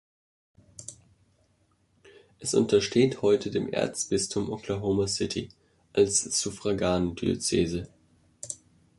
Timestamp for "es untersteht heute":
2.39-3.51